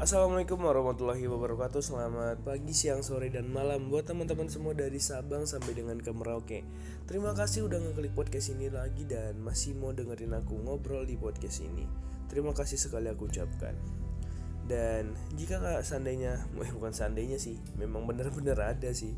Assalamualaikum 0.00 0.64
warahmatullahi 0.64 1.28
wabarakatuh. 1.28 1.84
Selamat 1.84 2.40
pagi, 2.40 2.72
siang, 2.72 3.04
sore, 3.04 3.28
dan 3.28 3.52
malam 3.52 3.92
Buat 3.92 4.08
teman-teman 4.08 4.48
semua 4.48 4.72
dari 4.72 4.96
Sabang 4.96 5.44
sampai 5.44 5.76
dengan 5.76 6.00
ke 6.00 6.08
Merauke. 6.08 6.64
Terima 7.04 7.36
kasih 7.36 7.68
udah 7.68 7.76
ngeklik 7.84 8.16
podcast 8.16 8.56
ini 8.56 8.72
lagi 8.72 9.04
Dan 9.04 9.44
masih 9.44 9.76
mau 9.76 9.92
dengerin 9.92 10.40
aku 10.40 10.56
ngobrol 10.56 11.04
di 11.04 11.20
podcast 11.20 11.60
ini. 11.60 11.84
Terima 12.32 12.56
kasih 12.56 12.80
sekali 12.80 13.12
aku 13.12 13.28
ucapkan. 13.28 13.76
Dan 14.64 15.12
jika 15.36 15.60
nggak 15.60 15.84
seandainya, 15.84 16.48
eh, 16.64 16.72
bukan 16.72 16.96
seandainya 16.96 17.36
sih, 17.36 17.60
memang 17.76 18.08
benar-benar 18.08 18.72
ada 18.72 18.96
sih. 18.96 19.12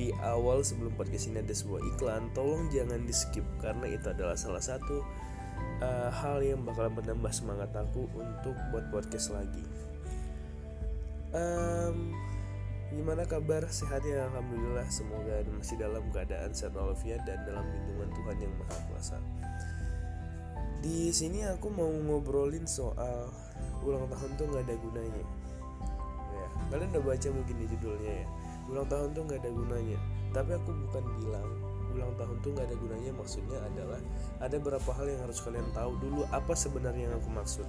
Di 0.00 0.16
awal 0.24 0.64
sebelum 0.64 0.96
podcast 0.96 1.28
ini 1.28 1.44
ada 1.44 1.52
sebuah 1.52 1.84
iklan, 1.92 2.32
tolong 2.32 2.72
jangan 2.72 3.04
di 3.04 3.12
skip 3.12 3.44
karena 3.60 3.84
itu 3.84 4.08
adalah 4.08 4.40
salah 4.40 4.64
satu 4.64 4.96
uh, 5.84 6.08
hal 6.08 6.40
yang 6.40 6.64
bakal 6.64 6.88
menambah 6.88 7.36
semangat 7.36 7.68
aku 7.76 8.08
untuk 8.16 8.56
buat 8.72 8.88
podcast 8.88 9.36
lagi 9.36 9.81
um, 11.32 12.12
gimana 12.92 13.24
kabar? 13.24 13.64
Sehatnya 13.68 14.28
alhamdulillah. 14.30 14.86
Semoga 14.92 15.42
masih 15.48 15.80
dalam 15.80 16.04
keadaan 16.12 16.52
sehat 16.52 16.76
walafiat 16.76 17.24
dan 17.24 17.40
dalam 17.48 17.64
lindungan 17.68 18.08
Tuhan 18.12 18.36
yang 18.40 18.52
maha 18.60 18.78
kuasa. 18.92 19.16
Di 20.82 21.14
sini 21.14 21.46
aku 21.46 21.70
mau 21.70 21.88
ngobrolin 21.88 22.66
soal 22.66 23.30
ulang 23.86 24.10
tahun 24.10 24.30
tuh 24.34 24.46
nggak 24.50 24.64
ada 24.66 24.76
gunanya. 24.82 25.24
Ya 26.32 26.46
kalian 26.74 26.90
udah 26.94 27.04
baca 27.06 27.28
mungkin 27.30 27.56
di 27.58 27.66
judulnya 27.70 28.12
ya. 28.22 28.26
Ulang 28.70 28.86
tahun 28.90 29.08
tuh 29.14 29.22
nggak 29.26 29.40
ada 29.46 29.50
gunanya. 29.50 29.98
Tapi 30.32 30.50
aku 30.58 30.70
bukan 30.88 31.04
bilang 31.22 31.48
ulang 31.92 32.12
tahun 32.18 32.36
tuh 32.42 32.50
nggak 32.56 32.66
ada 32.66 32.76
gunanya. 32.82 33.10
Maksudnya 33.14 33.58
adalah 33.62 34.00
ada 34.42 34.56
beberapa 34.58 34.90
hal 34.90 35.06
yang 35.06 35.20
harus 35.22 35.38
kalian 35.38 35.68
tahu 35.70 35.92
dulu. 36.02 36.26
Apa 36.34 36.52
sebenarnya 36.56 37.10
yang 37.10 37.14
aku 37.14 37.30
maksud 37.30 37.66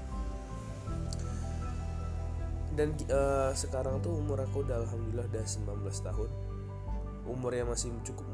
dan 2.74 2.98
uh, 3.14 3.54
sekarang 3.54 4.02
tuh 4.02 4.18
umur 4.18 4.42
aku 4.42 4.66
udah 4.66 4.82
alhamdulillah 4.82 5.30
udah 5.30 5.46
19 5.46 6.08
tahun. 6.10 6.30
Umur 7.30 7.52
yang 7.54 7.70
masih 7.70 7.94
cukup 8.02 8.26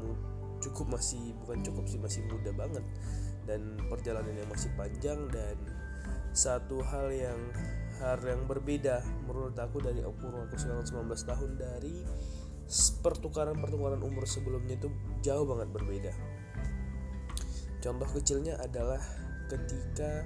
cukup 0.60 0.86
masih 1.00 1.32
bukan 1.44 1.64
cukup 1.64 1.84
sih 1.88 2.00
masih 2.00 2.20
muda 2.28 2.50
banget. 2.56 2.84
Dan 3.44 3.76
perjalanan 3.88 4.32
yang 4.32 4.48
masih 4.48 4.72
panjang 4.76 5.28
dan 5.28 5.56
satu 6.32 6.80
hal 6.80 7.12
yang 7.12 7.40
hal 8.00 8.16
yang 8.24 8.48
berbeda 8.48 9.04
menurut 9.28 9.52
aku 9.60 9.82
dari 9.82 10.00
umur 10.00 10.48
aku 10.48 10.56
sekarang 10.56 10.86
19 10.88 11.10
tahun 11.26 11.50
dari 11.58 11.94
pertukaran-pertukaran 13.02 14.00
umur 14.00 14.24
sebelumnya 14.24 14.78
itu 14.78 14.88
jauh 15.20 15.44
banget 15.44 15.68
berbeda. 15.74 16.12
Contoh 17.80 18.08
kecilnya 18.12 18.56
adalah 18.62 19.00
ketika 19.50 20.24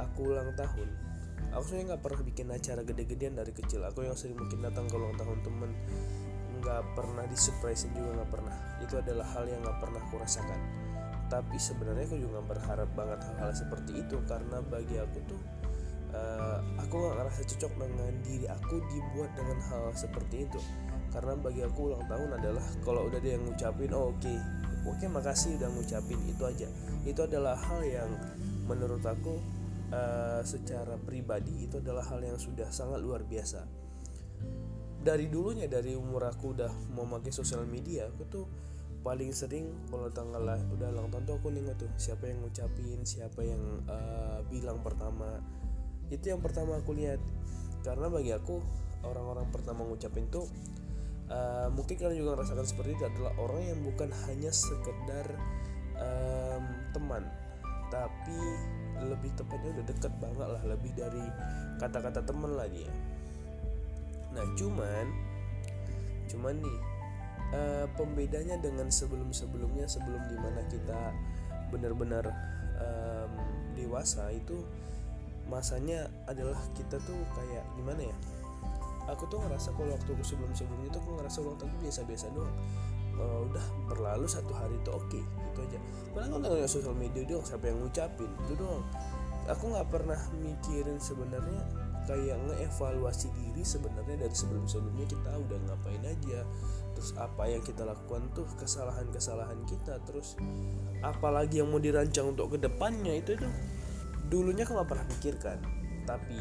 aku 0.00 0.34
ulang 0.34 0.50
tahun 0.58 1.03
aku 1.52 1.62
sebenarnya 1.68 1.86
nggak 1.94 2.02
pernah 2.02 2.20
bikin 2.24 2.46
acara 2.48 2.80
gede-gedean 2.86 3.34
dari 3.36 3.52
kecil. 3.52 3.80
Aku 3.84 4.06
yang 4.06 4.16
sering 4.16 4.38
mungkin 4.38 4.64
datang 4.64 4.88
ke 4.88 4.94
ulang 4.96 5.16
tahun 5.18 5.38
temen. 5.44 5.70
Nggak 6.62 6.82
pernah 6.96 7.24
disurprisein 7.28 7.92
juga 7.92 8.22
nggak 8.22 8.30
pernah. 8.30 8.54
Itu 8.80 8.94
adalah 8.96 9.26
hal 9.36 9.44
yang 9.50 9.60
nggak 9.60 9.78
pernah 9.82 10.00
aku 10.00 10.16
rasakan. 10.22 10.60
Tapi 11.28 11.56
sebenarnya 11.56 12.04
aku 12.08 12.18
juga 12.20 12.40
berharap 12.44 12.88
banget 12.94 13.20
hal-hal 13.26 13.50
seperti 13.52 13.92
itu 14.00 14.16
karena 14.28 14.60
bagi 14.60 14.96
aku 15.00 15.18
tuh 15.24 15.40
uh, 16.14 16.58
aku 16.78 16.94
nggak 16.94 17.14
ngerasa 17.18 17.40
cocok 17.54 17.72
dengan 17.74 18.14
diri 18.22 18.46
aku 18.46 18.76
dibuat 18.92 19.30
dengan 19.34 19.58
hal 19.68 19.84
seperti 19.92 20.46
itu. 20.46 20.60
Karena 21.10 21.38
bagi 21.38 21.62
aku 21.62 21.94
ulang 21.94 22.04
tahun 22.10 22.30
adalah 22.42 22.64
kalau 22.82 23.06
udah 23.06 23.18
ada 23.22 23.30
yang 23.38 23.42
ngucapin 23.46 23.90
oh 23.94 24.10
oke. 24.10 24.22
Okay. 24.22 24.38
oke 24.84 25.04
makasih 25.08 25.56
udah 25.58 25.68
ngucapin 25.70 26.20
itu 26.26 26.42
aja. 26.42 26.68
Itu 27.06 27.20
adalah 27.24 27.54
hal 27.56 27.80
yang 27.86 28.10
menurut 28.66 29.02
aku 29.04 29.38
uh, 29.94 30.40
secara 30.42 30.98
pribadi 30.98 31.70
itu 31.70 31.78
adalah 31.78 32.02
hal 32.10 32.18
yang 32.18 32.34
sudah 32.34 32.66
sangat 32.74 32.98
luar 32.98 33.22
biasa. 33.22 33.62
Dari 35.04 35.28
dulunya 35.30 35.70
dari 35.70 35.94
umur 35.94 36.26
aku 36.26 36.56
udah 36.56 36.72
mau 36.96 37.06
pakai 37.06 37.30
sosial 37.30 37.68
media 37.68 38.08
aku 38.08 38.22
tuh 38.26 38.46
paling 39.04 39.36
sering 39.36 39.68
kalau 39.92 40.08
tanggal 40.08 40.40
lah 40.40 40.56
udah 40.72 40.88
ulang 40.88 41.12
tahun 41.12 41.28
tuh 41.28 41.36
aku 41.36 41.52
nengok 41.52 41.76
tuh 41.76 41.90
siapa 42.00 42.24
yang 42.24 42.40
ngucapin 42.40 43.04
siapa 43.04 43.40
yang 43.44 43.62
uh, 43.86 44.42
bilang 44.48 44.80
pertama. 44.82 45.38
Itu 46.10 46.34
yang 46.34 46.40
pertama 46.40 46.80
aku 46.80 46.96
lihat. 46.96 47.20
Karena 47.84 48.08
bagi 48.08 48.32
aku 48.32 48.64
orang-orang 49.04 49.46
pertama 49.52 49.84
ngucapin 49.84 50.24
tuh 50.32 50.48
uh, 51.28 51.68
mungkin 51.72 52.00
kalian 52.00 52.24
juga 52.24 52.40
merasakan 52.40 52.64
seperti 52.64 52.96
itu 52.96 53.04
adalah 53.04 53.32
orang 53.36 53.62
yang 53.68 53.80
bukan 53.84 54.08
hanya 54.24 54.48
sekedar 54.48 55.36
um, 56.00 56.64
teman 56.96 57.28
tapi 57.92 58.40
lebih 59.02 59.30
tepatnya 59.34 59.70
udah 59.80 59.86
deket 59.90 60.12
banget 60.22 60.48
lah 60.48 60.62
lebih 60.64 60.92
dari 60.94 61.24
kata-kata 61.82 62.22
temen 62.22 62.54
lah 62.54 62.68
dia. 62.70 62.90
Nah 64.34 64.46
cuman 64.54 65.06
cuman 66.30 66.54
nih 66.62 66.78
uh, 67.54 67.86
pembedanya 67.94 68.56
dengan 68.58 68.88
sebelum-sebelumnya 68.88 69.86
sebelum 69.90 70.22
di 70.30 70.36
mana 70.38 70.60
kita 70.70 71.12
benar-benar 71.68 72.30
um, 72.78 73.32
dewasa 73.74 74.30
itu 74.30 74.62
masanya 75.50 76.08
adalah 76.30 76.56
kita 76.72 76.96
tuh 77.02 77.18
kayak 77.36 77.64
gimana 77.76 78.08
ya? 78.08 78.16
Aku 79.12 79.28
tuh 79.28 79.36
ngerasa 79.44 79.76
kalau 79.76 79.92
waktu 79.92 80.16
sebelum-sebelumnya 80.16 80.88
tuh 80.96 81.00
aku 81.04 81.10
ngerasa 81.20 81.38
ulang 81.44 81.58
tahun 81.60 81.76
biasa-biasa 81.84 82.26
doang 82.32 82.56
uh, 83.18 83.38
udah 83.50 83.64
berlalu 83.90 84.26
satu 84.26 84.52
hari 84.54 84.74
itu 84.78 84.90
oke 84.90 85.06
okay, 85.10 85.22
itu 85.22 85.58
aja 85.62 85.78
padahal 86.14 86.38
kan 86.38 86.40
nggak 86.46 86.70
sosial 86.70 86.94
media? 86.94 87.22
Doang 87.26 87.46
siapa 87.46 87.64
yang 87.70 87.78
ngucapin? 87.82 88.30
Itu 88.46 88.52
doang. 88.54 88.84
Aku 89.50 89.64
nggak 89.74 89.88
pernah 89.92 90.20
mikirin 90.40 90.96
sebenarnya 90.96 91.60
kayak 92.04 92.36
ngeevaluasi 92.48 93.28
diri 93.32 93.60
sebenarnya 93.60 94.24
dari 94.24 94.34
sebelum-sebelumnya. 94.34 95.06
Kita 95.10 95.30
udah 95.36 95.58
ngapain 95.68 96.04
aja 96.06 96.40
terus 96.94 97.10
apa 97.18 97.50
yang 97.50 97.58
kita 97.66 97.82
lakukan 97.82 98.30
tuh 98.38 98.46
kesalahan-kesalahan 98.54 99.66
kita 99.66 99.98
terus 100.06 100.38
apalagi 101.02 101.58
yang 101.58 101.74
mau 101.74 101.82
dirancang 101.82 102.30
untuk 102.30 102.54
ke 102.54 102.58
depannya 102.62 103.18
itu 103.18 103.34
itu 103.34 103.48
dulunya 104.30 104.62
aku 104.62 104.78
nggak 104.78 104.88
pernah 104.88 105.06
pikirkan. 105.18 105.58
Tapi 106.06 106.40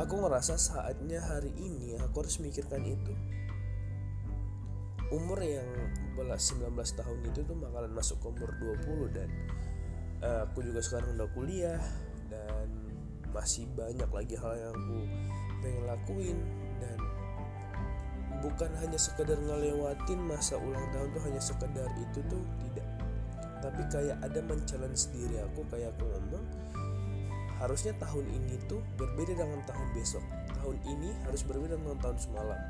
aku 0.00 0.14
ngerasa 0.16 0.56
saatnya 0.56 1.20
hari 1.20 1.52
ini 1.56 1.94
aku 2.00 2.24
harus 2.24 2.40
mikirkan 2.40 2.82
itu 2.84 3.12
umur 5.10 5.42
yang 5.42 5.66
19 6.40 6.72
tahun 6.72 7.18
itu 7.26 7.40
tuh 7.42 7.56
bakalan 7.58 7.92
masuk 7.92 8.16
ke 8.22 8.26
umur 8.30 8.50
20 8.80 9.16
dan 9.16 9.28
uh, 10.22 10.48
aku 10.48 10.64
juga 10.64 10.80
sekarang 10.80 11.18
udah 11.18 11.28
kuliah 11.36 11.80
dan 12.32 12.68
masih 13.30 13.66
banyak 13.74 14.08
lagi 14.10 14.34
hal 14.38 14.52
yang 14.56 14.74
aku 14.74 14.98
pengen 15.60 15.84
lakuin 15.86 16.38
dan 16.80 16.98
bukan 18.40 18.70
hanya 18.80 18.98
sekedar 18.98 19.36
ngelewatin 19.36 20.20
masa 20.24 20.56
ulang 20.56 20.86
tahun 20.94 21.08
tuh 21.12 21.22
hanya 21.28 21.42
sekedar 21.42 21.88
itu 22.00 22.20
tuh 22.26 22.42
tidak. 22.64 22.88
Tapi 23.60 23.82
kayak 23.92 24.16
ada 24.24 24.40
mencalan 24.40 24.92
sendiri 24.96 25.44
aku 25.44 25.60
kayak 25.68 25.92
aku 25.98 26.08
ngomong 26.08 26.44
harusnya 27.60 27.92
tahun 28.00 28.24
ini 28.24 28.56
tuh 28.72 28.80
berbeda 28.96 29.36
dengan 29.36 29.60
tahun 29.68 29.88
besok. 29.92 30.24
Tahun 30.56 30.76
ini 30.88 31.12
harus 31.28 31.44
berbeda 31.44 31.76
dengan 31.76 32.00
tahun 32.00 32.16
semalam 32.16 32.60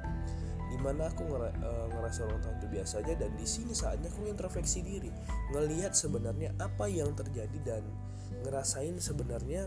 di 0.71 0.79
mana 0.79 1.11
aku 1.11 1.27
uh, 1.27 1.87
ngerasa 1.91 2.31
ulang 2.31 2.41
tahun 2.41 2.57
itu 2.63 2.69
biasa 2.79 2.95
aja 3.03 3.13
dan 3.19 3.31
di 3.35 3.47
sini 3.47 3.75
saatnya 3.75 4.07
aku 4.07 4.31
introspeksi 4.31 4.87
diri 4.87 5.11
ngelihat 5.51 5.99
sebenarnya 5.99 6.55
apa 6.63 6.87
yang 6.87 7.11
terjadi 7.19 7.59
dan 7.67 7.83
ngerasain 8.47 8.95
sebenarnya 9.03 9.67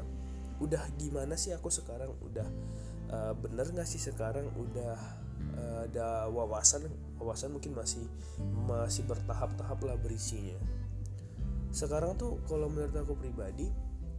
udah 0.64 0.84
gimana 0.96 1.36
sih 1.36 1.52
aku 1.52 1.68
sekarang 1.68 2.16
udah 2.24 2.48
uh, 3.12 3.34
bener 3.36 3.68
nggak 3.68 3.88
sih 3.88 4.00
sekarang 4.00 4.48
udah 4.56 4.96
uh, 5.60 5.80
ada 5.86 6.32
wawasan 6.32 6.88
wawasan 7.20 7.52
mungkin 7.52 7.76
masih 7.76 8.08
masih 8.68 9.04
bertahap-tahap 9.04 9.80
lah 9.84 9.96
berisinya. 10.00 10.56
Sekarang 11.74 12.14
tuh 12.16 12.38
kalau 12.46 12.70
menurut 12.70 12.94
aku 12.94 13.18
pribadi 13.18 13.68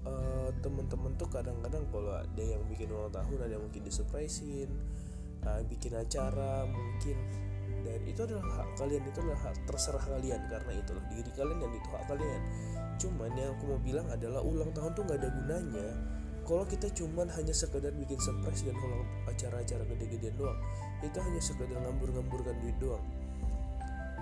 uh, 0.05 0.51
temen-temen 0.61 1.15
tuh 1.15 1.31
kadang-kadang 1.31 1.87
kalau 1.89 2.13
ada 2.19 2.43
yang 2.43 2.61
bikin 2.67 2.91
ulang 2.91 3.15
tahun 3.15 3.47
ada 3.47 3.53
yang 3.57 3.65
mungkin 3.65 3.83
disurprisein 3.87 4.71
uh, 5.45 5.63
bikin 5.69 5.93
acara 5.97 6.65
mungkin 6.69 7.45
dan 7.85 8.01
itu 8.09 8.21
adalah 8.25 8.49
hak 8.49 8.69
kalian 8.81 9.03
itu 9.05 9.19
adalah 9.21 9.41
hak 9.45 9.57
terserah 9.69 10.05
kalian 10.09 10.41
karena 10.49 10.73
itulah 10.73 11.05
diri 11.13 11.31
kalian 11.37 11.59
dan 11.61 11.71
itu 11.77 11.89
hak 11.93 12.05
kalian. 12.09 12.41
Cuman 12.97 13.31
yang 13.37 13.53
aku 13.53 13.65
mau 13.69 13.81
bilang 13.85 14.07
adalah 14.09 14.41
ulang 14.41 14.73
tahun 14.73 14.91
tuh 14.97 15.05
nggak 15.05 15.19
ada 15.21 15.29
gunanya. 15.29 15.89
Kalau 16.45 16.65
kita 16.69 16.89
cuman 16.93 17.29
hanya 17.37 17.53
sekedar 17.57 17.93
bikin 17.93 18.21
surprise 18.21 18.65
dan 18.65 18.77
ulang 18.77 19.05
acara-acara 19.29 19.85
gede-gedean 19.89 20.37
doang 20.37 20.61
itu 21.01 21.17
hanya 21.21 21.41
sekedar 21.41 21.77
ngambur-ngamburkan 21.77 22.57
duit 22.65 22.77
doang. 22.81 23.05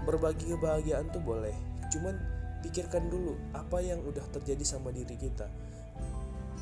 Berbagi 0.02 0.50
kebahagiaan 0.50 1.06
tuh 1.14 1.22
boleh 1.22 1.54
cuman 1.94 2.18
pikirkan 2.66 3.10
dulu 3.10 3.38
apa 3.54 3.78
yang 3.78 4.02
udah 4.02 4.26
terjadi 4.34 4.62
sama 4.66 4.90
diri 4.90 5.14
kita. 5.14 5.46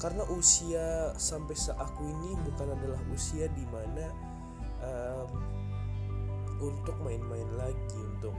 Karena 0.01 0.25
usia 0.33 1.13
sampai 1.17 1.57
saat 1.57 1.93
ini 2.01 2.37
bukan 2.45 2.73
adalah 2.73 3.01
usia 3.13 3.49
di 3.53 3.65
mana 3.69 4.30
um, 4.85 5.29
untuk 6.61 6.97
main-main 7.01 7.49
lagi 7.57 7.99
untuk 7.99 8.37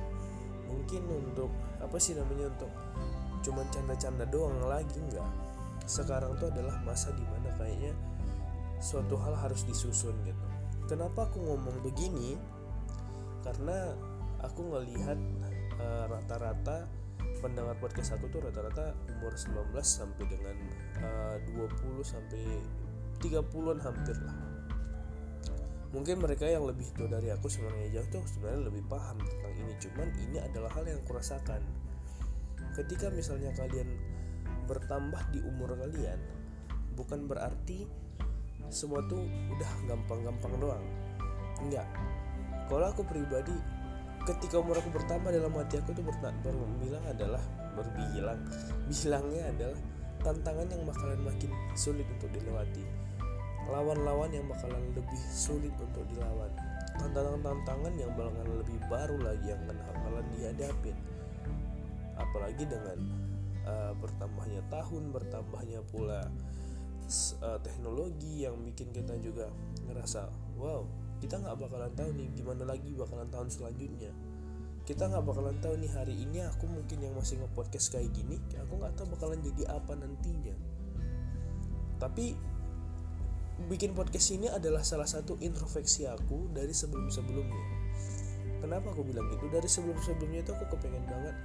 mungkin 0.69 1.03
untuk 1.09 1.51
apa 1.81 1.97
sih 1.99 2.15
namanya 2.15 2.47
untuk 2.53 2.71
cuman 3.41 3.65
canda-canda 3.73 4.25
doang 4.29 4.55
lagi 4.69 5.01
enggak. 5.01 5.27
Sekarang 5.89 6.37
tuh 6.37 6.53
adalah 6.53 6.77
masa 6.85 7.09
di 7.17 7.25
mana 7.25 7.49
kayaknya 7.57 7.91
suatu 8.77 9.17
hal 9.17 9.33
harus 9.35 9.65
disusun 9.65 10.13
gitu. 10.23 10.45
Kenapa 10.85 11.25
aku 11.29 11.41
ngomong 11.41 11.81
begini? 11.81 12.37
Karena 13.41 13.97
aku 14.45 14.61
ngelihat 14.69 15.17
uh, 15.81 16.05
rata-rata 16.09 16.85
pendengar 17.41 17.73
podcast 17.81 18.13
aku 18.13 18.29
tuh 18.29 18.41
rata-rata 18.45 18.93
umur 19.17 19.33
19 19.33 19.73
sampai 19.81 20.25
dengan 20.29 20.57
uh, 21.01 21.37
20 21.57 22.05
sampai 22.05 22.43
30-an 23.17 23.81
hampir 23.81 24.17
lah 24.21 24.50
mungkin 25.91 26.23
mereka 26.23 26.47
yang 26.47 26.63
lebih 26.63 26.87
tua 26.95 27.11
dari 27.11 27.27
aku 27.31 27.51
sebenarnya 27.51 27.99
jauh 27.99 28.07
tuh 28.19 28.23
sebenarnya 28.23 28.71
lebih 28.71 28.83
paham 28.87 29.19
tentang 29.19 29.53
ini. 29.59 29.73
Cuman 29.79 30.07
ini 30.15 30.37
adalah 30.39 30.71
hal 30.71 30.87
yang 30.87 31.01
kurasakan. 31.03 31.61
Ketika 32.71 33.11
misalnya 33.11 33.51
kalian 33.51 33.87
bertambah 34.71 35.21
di 35.35 35.43
umur 35.43 35.75
kalian 35.75 36.19
bukan 36.95 37.27
berarti 37.27 37.83
semua 38.71 39.03
tuh 39.11 39.19
udah 39.27 39.71
gampang-gampang 39.91 40.53
doang. 40.63 40.85
Enggak. 41.59 41.87
Kalau 42.71 42.87
aku 42.87 43.03
pribadi 43.03 43.51
ketika 44.23 44.63
umur 44.63 44.79
aku 44.79 44.95
bertambah 44.95 45.33
dalam 45.33 45.51
hati 45.59 45.81
aku 45.81 45.91
tuh 45.91 46.05
berbilang 46.05 47.03
adalah 47.09 47.41
berbilang 47.73 48.39
bilangnya 48.85 49.43
adalah 49.49 49.79
tantangan 50.21 50.67
yang 50.69 50.83
bakalan 50.85 51.19
makin 51.25 51.51
sulit 51.73 52.05
untuk 52.05 52.29
dilewati 52.29 52.85
lawan-lawan 53.71 54.29
yang 54.35 54.45
bakalan 54.51 54.83
lebih 54.91 55.21
sulit 55.31 55.71
untuk 55.79 56.03
dilawan. 56.11 56.51
Tantangan-tantangan 56.99 57.93
yang 57.95 58.11
bakalan 58.19 58.59
lebih 58.59 58.77
baru 58.91 59.17
lagi 59.23 59.47
yang 59.47 59.63
bakalan 59.65 60.25
dihadapin. 60.35 60.95
Apalagi 62.19 62.67
dengan 62.67 62.99
uh, 63.65 63.93
bertambahnya 63.97 64.61
tahun 64.67 65.09
bertambahnya 65.15 65.79
pula 65.89 66.27
uh, 67.41 67.59
teknologi 67.63 68.45
yang 68.45 68.59
bikin 68.61 68.91
kita 68.93 69.17
juga 69.19 69.49
ngerasa 69.89 70.29
wow 70.55 70.85
kita 71.21 71.37
nggak 71.37 71.57
bakalan 71.61 71.93
tahu 71.93 72.09
nih 72.17 72.27
gimana 72.33 72.65
lagi 72.65 72.97
bakalan 72.97 73.29
tahun 73.29 73.53
selanjutnya. 73.53 74.09
Kita 74.81 75.05
nggak 75.05 75.21
bakalan 75.21 75.53
tahu 75.61 75.77
nih 75.77 75.91
hari 75.93 76.17
ini 76.17 76.41
aku 76.41 76.65
mungkin 76.65 76.97
yang 76.97 77.13
masih 77.13 77.37
nge-podcast 77.37 77.93
kayak 77.93 78.09
gini 78.09 78.41
aku 78.57 78.81
nggak 78.81 78.97
tahu 78.97 79.13
bakalan 79.13 79.37
jadi 79.45 79.69
apa 79.69 79.93
nantinya. 79.93 80.57
Tapi 82.01 82.33
bikin 83.67 83.91
podcast 83.93 84.31
ini 84.33 84.47
adalah 84.47 84.81
salah 84.81 85.09
satu 85.09 85.37
introspeksi 85.41 86.07
aku 86.07 86.49
dari 86.53 86.71
sebelum-sebelumnya. 86.71 87.65
Kenapa 88.61 88.93
aku 88.93 89.01
bilang 89.01 89.27
gitu? 89.33 89.49
Dari 89.49 89.65
sebelum-sebelumnya 89.65 90.45
itu 90.45 90.51
aku 90.53 90.65
kepengen 90.77 91.05
banget 91.09 91.35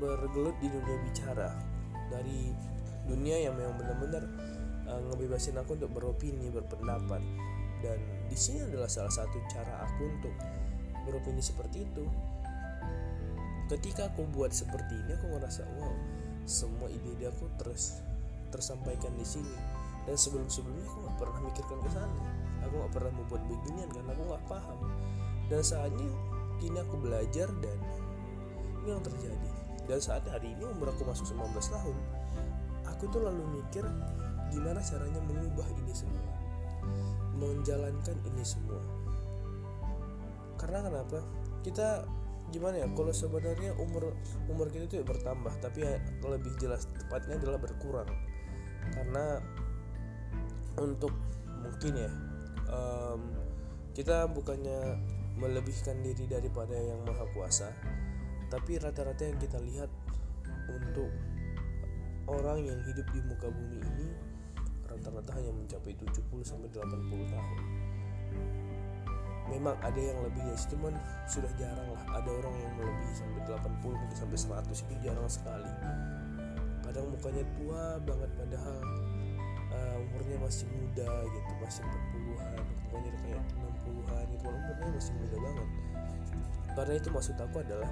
bergelut 0.00 0.56
di 0.60 0.68
dunia 0.68 0.96
bicara. 1.04 1.48
Dari 2.08 2.52
dunia 3.08 3.48
yang 3.48 3.54
memang 3.56 3.76
benar-benar 3.80 4.24
uh, 4.88 5.00
ngebebasin 5.12 5.56
aku 5.60 5.76
untuk 5.76 5.92
beropini 5.92 6.48
berpendapat. 6.52 7.20
Dan 7.78 7.98
di 8.26 8.34
sini 8.34 8.66
adalah 8.66 8.90
salah 8.90 9.12
satu 9.12 9.38
cara 9.52 9.86
aku 9.86 10.02
untuk 10.08 10.34
beropini 11.06 11.40
seperti 11.40 11.86
itu. 11.86 12.04
Ketika 13.68 14.08
aku 14.08 14.24
buat 14.32 14.50
seperti 14.50 14.96
ini 14.96 15.12
aku 15.14 15.36
ngerasa 15.36 15.62
wow 15.76 15.92
semua 16.48 16.88
ide-ide 16.88 17.28
aku 17.28 17.44
terus 17.60 18.00
tersampaikan 18.48 19.12
di 19.20 19.28
sini 19.28 19.77
dan 20.04 20.16
sebelum-sebelumnya 20.16 20.86
aku 20.86 20.98
nggak 21.02 21.16
pernah 21.18 21.40
mikirkan 21.42 21.78
ke 21.82 21.90
sana. 21.90 22.22
Aku 22.66 22.74
nggak 22.74 22.92
pernah 22.92 23.12
membuat 23.14 23.42
beginian 23.48 23.88
karena 23.90 24.10
aku 24.12 24.22
nggak 24.28 24.44
paham. 24.50 24.78
Dan 25.48 25.60
saatnya 25.64 26.08
kini 26.60 26.78
aku 26.78 26.94
belajar 27.00 27.48
dan 27.64 27.78
ini 28.84 28.88
yang 28.92 29.02
terjadi. 29.02 29.50
Dan 29.88 29.98
saat 29.98 30.22
hari 30.28 30.52
ini 30.52 30.68
umur 30.68 30.92
aku 30.92 31.02
masuk 31.08 31.32
19 31.32 31.48
tahun 31.72 31.96
aku 32.98 33.14
tuh 33.14 33.22
lalu 33.22 33.62
mikir 33.62 33.86
gimana 34.50 34.82
caranya 34.82 35.22
mengubah 35.22 35.68
ini 35.70 35.94
semua. 35.94 36.34
Menjalankan 37.38 38.16
ini 38.26 38.42
semua. 38.42 38.82
Karena 40.58 40.82
kenapa? 40.82 41.22
Kita 41.62 42.02
gimana 42.50 42.80
ya 42.80 42.88
kalau 42.96 43.12
sebenarnya 43.12 43.76
umur 43.76 44.16
umur 44.48 44.72
kita 44.72 44.88
itu 44.88 45.04
bertambah 45.04 45.52
tapi 45.60 45.84
ya 45.84 46.00
lebih 46.24 46.50
jelas 46.58 46.90
tepatnya 46.90 47.38
adalah 47.38 47.62
berkurang. 47.62 48.10
Karena 48.90 49.38
untuk 50.82 51.12
mungkin 51.62 51.92
ya 51.94 52.10
um, 52.70 53.20
kita 53.94 54.30
bukannya 54.30 54.98
melebihkan 55.38 56.02
diri 56.02 56.26
daripada 56.26 56.74
yang 56.74 57.02
maha 57.06 57.26
kuasa 57.34 57.70
tapi 58.48 58.80
rata-rata 58.80 59.28
yang 59.28 59.38
kita 59.38 59.58
lihat 59.60 59.90
untuk 60.68 61.12
orang 62.28 62.64
yang 62.64 62.78
hidup 62.84 63.06
di 63.12 63.20
muka 63.24 63.48
bumi 63.48 63.80
ini 63.80 64.08
rata-rata 64.88 65.30
hanya 65.36 65.52
mencapai 65.52 65.92
70 65.96 66.42
sampai 66.44 66.68
80 66.72 67.32
tahun. 67.32 67.60
Memang 69.48 69.76
ada 69.80 69.96
yang 69.96 70.20
lebih 70.20 70.44
ya, 70.44 70.56
cuman 70.68 70.92
sudah 71.24 71.48
jarang 71.56 71.88
lah. 71.88 72.04
Ada 72.20 72.28
orang 72.28 72.54
yang 72.60 72.72
melebihi 72.76 73.14
sampai 73.16 73.40
80 73.48 73.96
mungkin 73.96 74.16
sampai 74.16 74.36
100 74.36 74.84
itu 74.84 74.94
jarang 75.00 75.28
sekali. 75.28 75.72
Kadang 76.84 77.06
mukanya 77.12 77.44
tua 77.56 77.96
banget 78.04 78.30
padahal 78.36 78.80
uh, 79.72 79.96
umurnya 80.02 80.36
masih 80.40 80.66
muda 80.70 81.10
gitu, 81.28 81.52
masih 81.60 81.82
40-an, 81.84 82.62
mukanya 82.86 83.10
kayak 83.20 83.42
60-an 83.84 84.24
gitu, 84.32 84.46
umurnya 84.48 84.92
masih 84.96 85.12
muda 85.16 85.36
banget. 85.42 85.68
Karena 86.76 86.94
itu 86.94 87.08
maksud 87.10 87.36
aku 87.36 87.56
adalah 87.60 87.90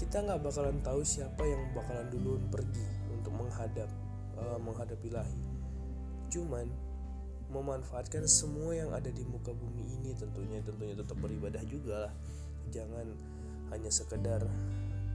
kita 0.00 0.16
nggak 0.24 0.40
bakalan 0.40 0.78
tahu 0.80 1.00
siapa 1.04 1.42
yang 1.44 1.62
bakalan 1.76 2.08
duluan 2.08 2.42
pergi 2.48 2.88
untuk 3.12 3.36
menghadap 3.36 3.88
uh, 4.40 4.56
menghadap 4.56 4.96
ilahi 5.04 5.50
cuman 6.30 6.70
memanfaatkan 7.50 8.30
semua 8.30 8.78
yang 8.78 8.94
ada 8.94 9.10
di 9.10 9.26
muka 9.26 9.50
bumi 9.50 9.82
ini 9.98 10.14
tentunya 10.14 10.62
tentunya 10.62 10.94
tetap 10.94 11.18
beribadah 11.18 11.58
juga 11.66 12.06
lah. 12.06 12.14
Jangan 12.70 13.06
hanya 13.74 13.90
sekedar 13.90 14.46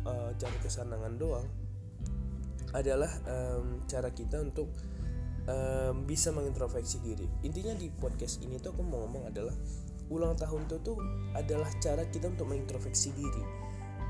uh, 0.03 0.31
cari 0.35 0.57
kesenangan 0.59 1.15
doang. 1.15 1.47
Adalah 2.75 3.07
um, 3.23 3.87
cara 3.87 4.11
kita 4.11 4.43
untuk 4.43 4.67
um, 5.49 6.05
bisa 6.05 6.29
mengintrospeksi 6.33 7.01
diri. 7.01 7.25
Intinya 7.45 7.73
di 7.77 7.89
podcast 7.89 8.41
ini 8.41 8.57
tuh 8.61 8.73
aku 8.73 8.81
mau 8.85 9.05
ngomong 9.05 9.29
adalah 9.29 9.55
ulang 10.13 10.37
tahun 10.37 10.69
itu 10.69 10.77
tuh 10.85 10.97
adalah 11.33 11.69
cara 11.81 12.05
kita 12.09 12.29
untuk 12.29 12.49
mengintrospeksi 12.49 13.13
diri. 13.17 13.43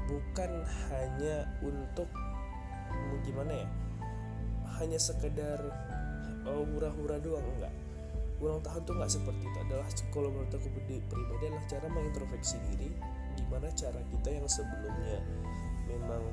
Bukan 0.05 0.51
hanya 0.91 1.49
untuk 1.65 2.09
gimana 3.23 3.51
ya 3.51 3.67
hanya 4.75 4.99
sekedar 4.99 5.59
oh, 6.43 6.63
hura-hura 6.67 7.17
doang 7.23 7.45
enggak. 7.57 7.73
Ulang 8.43 8.59
tahun 8.59 8.83
tuh 8.83 8.93
nggak 8.99 9.11
seperti 9.11 9.43
itu 9.47 9.57
adalah 9.63 9.87
kalau 10.11 10.29
menurut 10.29 10.51
aku 10.51 10.67
pribadi 10.67 10.99
adalah 11.47 11.63
cara 11.71 11.87
mengintrospeksi 11.87 12.59
diri 12.67 12.91
gimana 13.35 13.67
cara 13.75 13.99
kita 14.11 14.29
yang 14.31 14.47
sebelumnya 14.47 15.19
memang 15.87 16.23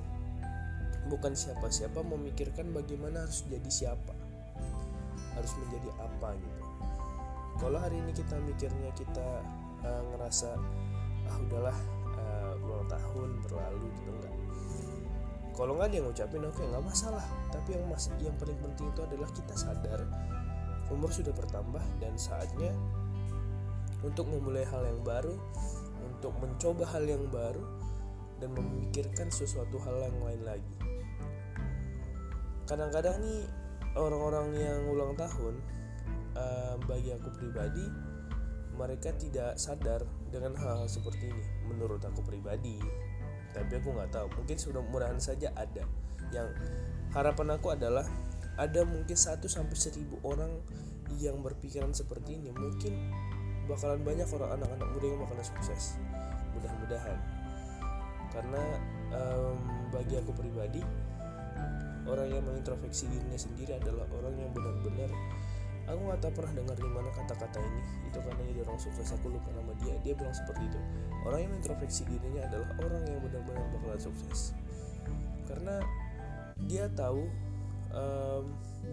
bukan 1.11 1.35
siapa-siapa 1.35 1.99
memikirkan 2.07 2.71
bagaimana 2.71 3.27
harus 3.27 3.43
jadi 3.51 3.71
siapa 3.71 4.15
harus 5.37 5.53
menjadi 5.59 5.89
apa 6.01 6.29
gitu. 6.37 6.63
Kalau 7.61 7.79
hari 7.79 7.97
ini 8.01 8.13
kita 8.17 8.37
mikirnya 8.43 8.91
kita 8.97 9.29
uh, 9.85 10.03
ngerasa 10.15 10.57
ah 11.31 11.37
udahlah 11.47 11.79
ulang 12.63 12.87
tahun 12.87 13.31
berlalu 13.47 13.87
gitu 14.01 14.11
enggak. 14.15 14.35
Kalau 15.53 15.73
nggak 15.77 15.89
dia 15.93 16.01
ngucapin 16.01 16.43
oke 16.49 16.57
okay, 16.57 16.65
nggak 16.71 16.85
masalah. 16.85 17.25
Tapi 17.53 17.69
yang 17.77 17.85
mas 17.91 18.09
yang 18.23 18.37
paling 18.41 18.59
penting 18.63 18.89
itu 18.89 19.01
adalah 19.05 19.29
kita 19.31 19.55
sadar 19.55 20.01
umur 20.93 21.09
sudah 21.09 21.33
bertambah 21.33 21.81
dan 22.01 22.13
saatnya 22.21 22.73
untuk 24.05 24.29
memulai 24.29 24.67
hal 24.69 24.83
yang 24.85 25.01
baru 25.01 25.37
untuk 26.05 26.35
mencoba 26.43 26.85
hal 26.93 27.05
yang 27.07 27.25
baru 27.33 27.65
dan 28.43 28.51
memikirkan 28.53 29.31
sesuatu 29.31 29.79
hal 29.87 29.97
yang 30.03 30.19
lain 30.21 30.43
lagi. 30.43 30.77
Kadang-kadang 32.67 33.23
nih 33.23 33.47
orang-orang 33.97 34.57
yang 34.57 34.81
ulang 34.89 35.13
tahun 35.17 35.61
uh, 36.37 36.75
bagi 36.89 37.13
aku 37.13 37.29
pribadi 37.37 37.85
mereka 38.73 39.13
tidak 39.21 39.61
sadar 39.61 40.01
dengan 40.33 40.57
hal-hal 40.57 40.89
seperti 40.89 41.29
ini 41.29 41.45
menurut 41.69 42.01
aku 42.01 42.25
pribadi. 42.25 42.81
Tapi 43.53 43.73
aku 43.77 43.93
nggak 43.93 44.11
tahu 44.17 44.27
mungkin 44.33 44.57
sudah 44.57 44.81
mudahan 44.81 45.21
saja 45.21 45.53
ada. 45.53 45.85
Yang 46.33 46.57
harapan 47.13 47.61
aku 47.61 47.77
adalah 47.77 48.09
ada 48.57 48.81
mungkin 48.89 49.13
satu 49.13 49.45
sampai 49.45 49.77
seribu 49.77 50.17
orang 50.25 50.57
yang 51.21 51.45
berpikiran 51.45 51.93
seperti 51.93 52.41
ini 52.41 52.49
mungkin 52.57 53.13
bakalan 53.69 54.01
banyak 54.01 54.25
orang 54.33 54.57
anak-anak 54.57 54.89
muda 54.97 55.07
yang 55.07 55.21
bakalan 55.21 55.45
sukses. 55.45 56.01
Mudah-mudahan. 56.57 57.19
Karena 58.33 58.63
um, 59.13 59.57
bagi 59.93 60.17
aku 60.17 60.33
pribadi 60.33 60.81
orang 62.07 62.29
yang 62.31 62.43
mengintrospeksi 62.43 63.07
dirinya 63.11 63.39
sendiri 63.39 63.79
adalah 63.79 64.07
orang 64.11 64.35
yang 64.35 64.51
benar-benar 64.51 65.11
aku 65.87 66.01
nggak 66.09 66.21
tahu 66.23 66.33
pernah 66.43 66.53
dengar 66.63 66.77
di 66.79 66.91
mana 66.91 67.11
kata-kata 67.11 67.59
ini. 67.59 67.83
Itu 68.07 68.19
karena 68.23 68.43
dia 68.49 68.63
orang 68.65 68.81
sukses 68.81 69.09
aku 69.13 69.27
lupa 69.35 69.51
nama 69.51 69.73
dia. 69.83 69.95
Dia 70.07 70.15
bilang 70.15 70.35
seperti 70.35 70.63
itu. 70.71 70.81
Orang 71.27 71.41
yang 71.43 71.53
introspeksi 71.59 72.03
dirinya 72.07 72.43
adalah 72.47 72.69
orang 72.81 73.03
yang 73.07 73.21
benar-benar 73.23 73.67
bakalan 73.75 74.01
sukses. 74.01 74.55
Karena 75.47 75.83
dia 76.63 76.87
tahu 76.95 77.27
um, 77.93 78.45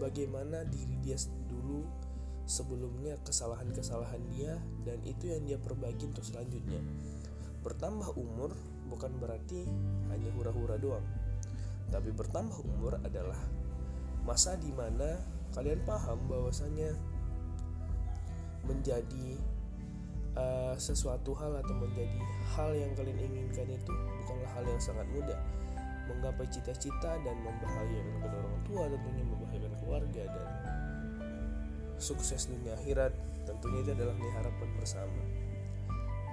bagaimana 0.02 0.66
diri 0.66 0.98
dia 1.00 1.16
dulu 1.46 1.86
sebelumnya 2.50 3.14
kesalahan-kesalahan 3.22 4.22
dia 4.34 4.58
dan 4.82 4.98
itu 5.06 5.30
yang 5.30 5.46
dia 5.46 5.58
perbaiki 5.62 6.10
untuk 6.10 6.26
selanjutnya. 6.26 6.82
Bertambah 7.62 8.18
umur 8.18 8.50
bukan 8.90 9.14
berarti 9.22 9.62
hanya 10.10 10.30
hura-hura 10.34 10.74
doang 10.74 11.06
tapi 11.90 12.14
bertambah 12.14 12.56
umur 12.62 12.96
adalah 13.02 13.38
masa 14.22 14.54
di 14.56 14.70
mana 14.70 15.18
kalian 15.50 15.82
paham 15.82 16.18
bahwasanya 16.30 16.94
menjadi 18.64 19.38
uh, 20.38 20.74
sesuatu 20.78 21.34
hal 21.34 21.58
atau 21.58 21.74
menjadi 21.74 22.20
hal 22.54 22.70
yang 22.74 22.92
kalian 22.94 23.18
inginkan 23.18 23.66
itu 23.66 23.94
bukanlah 24.22 24.50
hal 24.54 24.64
yang 24.66 24.80
sangat 24.82 25.06
mudah. 25.10 25.40
Menggapai 26.10 26.46
cita-cita 26.50 27.22
dan 27.22 27.36
membahagiakan 27.38 28.16
kedua 28.18 28.40
orang 28.42 28.62
tua 28.66 28.82
tentunya 28.90 29.24
membahagiakan 29.26 29.74
keluarga 29.78 30.22
dan 30.26 30.48
sukses 32.00 32.50
dunia 32.50 32.74
akhirat 32.74 33.12
tentunya 33.46 33.82
itu 33.86 33.90
adalah 33.94 34.14
harapan 34.38 34.68
bersama. 34.74 35.22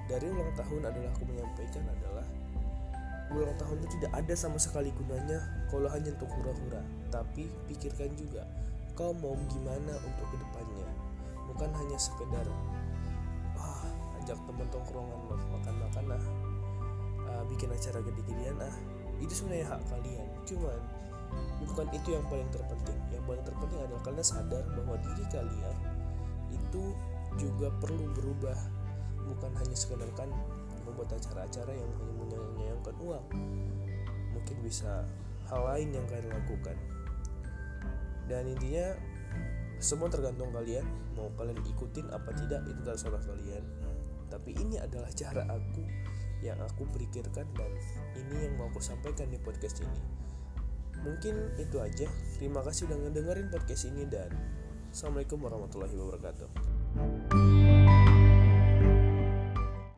Dari 0.08 0.26
ulang 0.32 0.54
tahun 0.56 0.82
adalah 0.88 1.10
aku 1.12 1.24
menyampaikan 1.28 1.84
adalah 1.84 2.26
ulang 3.34 3.58
tahun 3.60 3.78
itu 3.84 4.00
tidak 4.00 4.12
ada 4.24 4.34
sama 4.40 4.56
sekali 4.56 4.90
gunanya 4.96 5.44
kalau 5.68 5.92
hanya 5.92 6.16
untuk 6.16 6.32
hura-hura. 6.32 6.82
Tapi 7.12 7.52
pikirkan 7.68 8.16
juga 8.16 8.48
kau 8.96 9.12
mau 9.20 9.36
gimana 9.52 9.94
untuk 10.02 10.26
ke 10.32 10.38
depannya? 10.40 10.88
Bukan 11.52 11.70
hanya 11.76 11.98
sekedar 12.00 12.48
wah 13.58 13.84
ajak 14.24 14.38
teman 14.48 14.68
tongkrongan 14.72 15.20
makan-makan 15.28 16.06
ah 16.16 16.24
uh, 17.28 17.44
bikin 17.52 17.70
acara 17.72 18.00
gede-gedean 18.00 18.58
ah. 18.64 18.76
Itu 19.20 19.34
sebenarnya 19.34 19.76
hak 19.76 19.82
kalian. 19.92 20.28
Cuman 20.48 20.80
bukan 21.66 21.88
itu 21.92 22.16
yang 22.16 22.26
paling 22.32 22.50
terpenting. 22.54 23.00
Yang 23.12 23.24
paling 23.28 23.44
terpenting 23.44 23.80
adalah 23.84 24.02
kalian 24.08 24.26
sadar 24.26 24.64
bahwa 24.72 24.96
diri 25.04 25.26
kalian 25.28 25.78
itu 26.54 26.84
juga 27.36 27.68
perlu 27.84 28.08
berubah. 28.16 28.58
Bukan 29.28 29.52
hanya 29.60 29.76
sekedar 29.76 30.08
kan 30.16 30.32
membuat 30.88 31.12
acara-acara 31.20 31.76
yang 31.76 31.92
hanya 32.00 32.14
menyayangkan 32.58 32.96
uang 32.98 33.26
mungkin 34.34 34.58
bisa 34.66 35.06
hal 35.48 35.62
lain 35.74 35.94
yang 35.94 36.06
kalian 36.10 36.34
lakukan. 36.34 36.78
Dan 38.28 38.52
intinya 38.52 38.98
semua 39.78 40.10
tergantung 40.10 40.52
kalian 40.52 40.84
mau 41.16 41.30
kalian 41.38 41.62
ikutin 41.64 42.10
apa 42.10 42.34
tidak 42.36 42.66
itu 42.66 42.82
terserah 42.84 43.22
kalian. 43.24 43.64
Tapi 44.28 44.52
ini 44.58 44.76
adalah 44.82 45.08
cara 45.14 45.48
aku 45.48 45.86
yang 46.44 46.60
aku 46.62 46.86
pikirkan 46.94 47.48
dan 47.56 47.72
ini 48.14 48.50
yang 48.50 48.54
mau 48.60 48.68
aku 48.68 48.84
sampaikan 48.84 49.32
di 49.32 49.40
podcast 49.40 49.80
ini. 49.82 50.02
Mungkin 51.02 51.56
itu 51.62 51.78
aja. 51.80 52.10
Terima 52.36 52.60
kasih 52.66 52.90
udah 52.92 52.98
ngedengerin 53.08 53.48
podcast 53.54 53.88
ini 53.88 54.04
dan 54.10 54.34
assalamualaikum 54.92 55.40
warahmatullahi 55.40 55.94
wabarakatuh 55.94 56.77